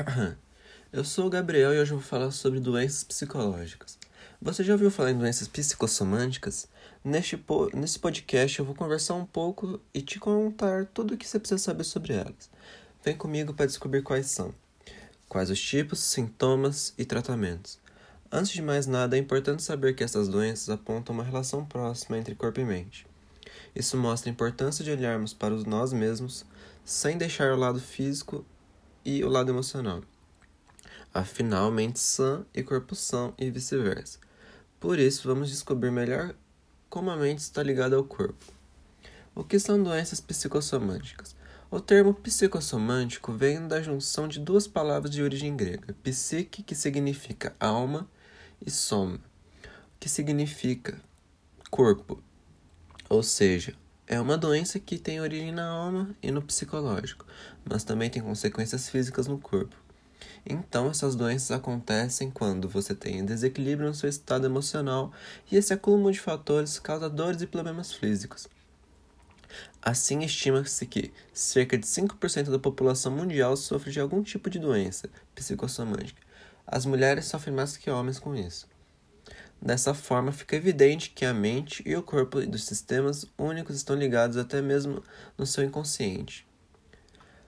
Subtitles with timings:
[0.92, 3.98] Eu sou o Gabriel e hoje eu vou falar sobre doenças psicológicas.
[4.40, 6.68] Você já ouviu falar em doenças psicossomânticas?
[7.04, 11.28] Neste po nesse podcast eu vou conversar um pouco e te contar tudo o que
[11.28, 12.50] você precisa saber sobre elas.
[13.04, 14.54] Vem comigo para descobrir quais são,
[15.28, 17.78] quais os tipos, sintomas e tratamentos.
[18.32, 22.34] Antes de mais nada, é importante saber que essas doenças apontam uma relação próxima entre
[22.34, 23.06] corpo e mente.
[23.74, 26.44] Isso mostra a importância de olharmos para nós mesmos
[26.84, 28.44] sem deixar o lado físico
[29.04, 30.02] e o lado emocional.
[31.12, 34.18] Afinal, mente sã e corpo são e vice-versa.
[34.78, 36.34] Por isso, vamos descobrir melhor
[36.88, 38.44] como a mente está ligada ao corpo.
[39.34, 41.34] O que são doenças psicossomânticas?
[41.70, 47.54] O termo psicossomântico vem da junção de duas palavras de origem grega, psique, que significa
[47.60, 48.08] alma,
[48.64, 49.20] e soma,
[49.98, 51.00] que significa
[51.70, 52.22] corpo.
[53.08, 53.74] Ou seja,
[54.10, 57.24] é uma doença que tem origem na alma e no psicológico,
[57.64, 59.76] mas também tem consequências físicas no corpo.
[60.44, 65.12] Então, essas doenças acontecem quando você tem desequilíbrio no seu estado emocional
[65.48, 68.48] e esse acúmulo de fatores causa dores e problemas físicos.
[69.80, 75.08] Assim, estima-se que cerca de 5% da população mundial sofre de algum tipo de doença
[75.36, 76.20] psicossomática.
[76.66, 78.68] As mulheres sofrem mais que homens com isso.
[79.62, 84.38] Dessa forma, fica evidente que a mente e o corpo dos sistemas únicos estão ligados
[84.38, 85.02] até mesmo
[85.36, 86.46] no seu inconsciente.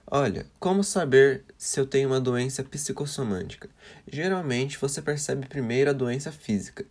[0.05, 3.67] Olha, como saber se eu tenho uma doença psicossomântica?
[4.07, 6.85] Geralmente você percebe primeiro a doença física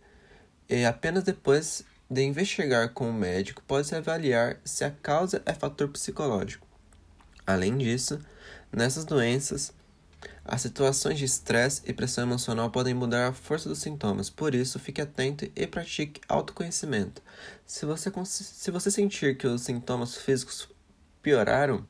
[0.67, 5.87] e apenas depois de investigar com o médico pode-se avaliar se a causa é fator
[5.87, 6.67] psicológico.
[7.47, 8.19] Além disso,
[8.71, 9.73] nessas doenças,
[10.45, 14.77] as situações de estresse e pressão emocional podem mudar a força dos sintomas, por isso
[14.77, 17.21] fique atento e pratique autoconhecimento.
[17.65, 20.67] Se você, se você sentir que os sintomas físicos
[21.21, 21.87] pioraram,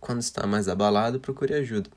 [0.00, 1.90] quando está mais abalado, procure ajuda.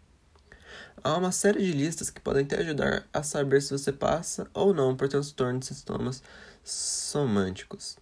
[1.01, 4.73] Há uma série de listas que podem te ajudar a saber se você passa ou
[4.73, 6.21] não por transtorno de sintomas
[6.63, 7.97] somânticos.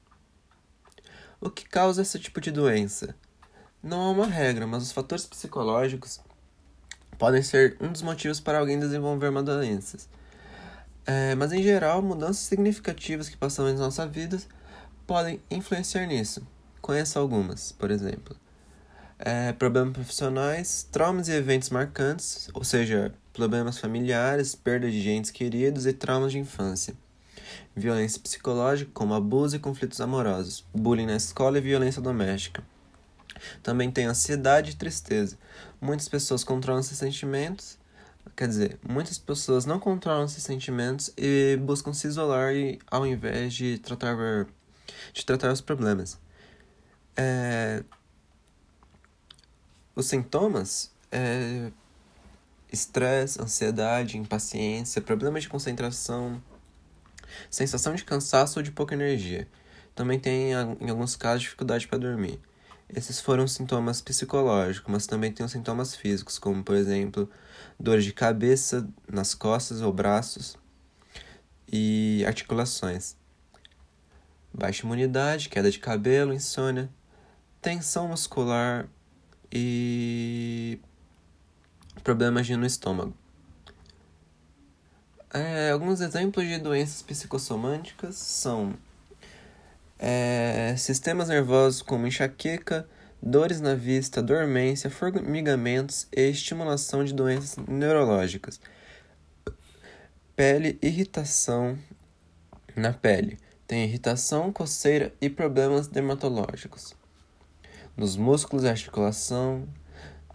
[1.40, 3.16] O que causa esse tipo de doença?
[3.82, 6.20] Não há uma regra, mas os fatores psicológicos
[7.20, 9.98] podem ser um dos motivos para alguém desenvolver uma doença.
[11.06, 14.40] É, mas em geral, mudanças significativas que passamos em nossa vida
[15.06, 16.42] podem influenciar nisso.
[16.82, 18.36] Conheça algumas, por exemplo
[19.20, 25.86] é, problemas profissionais, traumas e eventos marcantes, ou seja, problemas familiares, perda de entes queridos
[25.86, 26.94] e traumas de infância.
[27.76, 32.64] Violência psicológica, como abuso e conflitos amorosos, bullying na escola e violência doméstica.
[33.64, 35.38] Também tem ansiedade e tristeza.
[35.80, 37.78] Muitas pessoas controlam esses sentimentos,
[38.36, 42.54] quer dizer, muitas pessoas não controlam esses sentimentos e buscam se isolar
[42.90, 44.16] ao invés de tratar,
[45.14, 46.18] de tratar os problemas.
[47.16, 47.84] É,
[49.96, 51.72] os sintomas é
[52.72, 56.42] estresse, ansiedade, impaciência, problemas de concentração,
[57.50, 59.48] sensação de cansaço ou de pouca energia.
[59.96, 62.40] Também tem, em alguns casos, dificuldade para dormir.
[62.94, 67.30] Esses foram sintomas psicológicos, mas também tem os sintomas físicos, como, por exemplo,
[67.80, 70.58] dores de cabeça, nas costas ou braços
[71.72, 73.16] e articulações.
[74.52, 76.90] Baixa imunidade, queda de cabelo, insônia,
[77.62, 78.90] tensão muscular,
[79.52, 80.80] e
[82.04, 83.14] problemas no estômago.
[85.32, 88.74] É, alguns exemplos de doenças psicossomânticas são
[90.00, 92.88] é, sistemas nervosos como enxaqueca,
[93.22, 98.60] dores na vista, dormência, formigamentos e estimulação de doenças neurológicas.
[100.36, 101.78] Pele, irritação
[102.76, 103.38] na pele.
[103.68, 106.98] Tem irritação, coceira e problemas dermatológicos
[108.00, 109.68] nos músculos e articulação,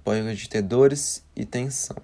[0.04, 1.96] pode ter dores e tensão.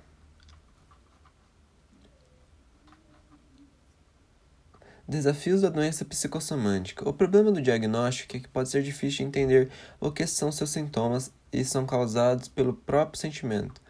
[5.11, 7.09] Desafios da doença psicossomântica.
[7.09, 10.71] O problema do diagnóstico é que pode ser difícil de entender o que são seus
[10.71, 13.83] sintomas e são causados pelo próprio sentimento.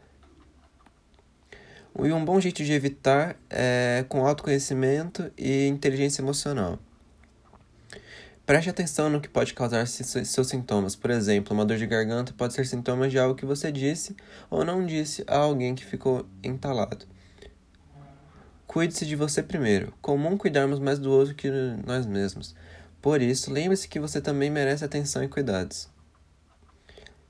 [2.02, 6.78] E um bom jeito de evitar é com autoconhecimento e inteligência emocional.
[8.46, 10.96] Preste atenção no que pode causar seus sintomas.
[10.96, 14.16] Por exemplo, uma dor de garganta pode ser sintoma de algo que você disse
[14.49, 17.05] ou não disse a alguém que ficou entalado.
[18.70, 19.93] Cuide-se de você primeiro.
[20.00, 21.50] Comum cuidarmos mais do outro que
[21.84, 22.55] nós mesmos.
[23.02, 25.88] Por isso, lembre-se que você também merece atenção e cuidados.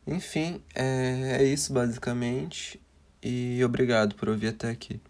[0.07, 2.79] Enfim, é, é isso basicamente.
[3.23, 5.01] E obrigado por ouvir até aqui.